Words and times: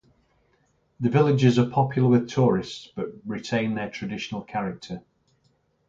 The 0.99 1.11
villages 1.11 1.59
are 1.59 1.67
popular 1.67 2.09
with 2.09 2.27
tourists 2.27 2.89
but 2.95 3.09
retain 3.23 3.75
their 3.75 3.91
traditional 3.91 4.41
character. 4.41 5.03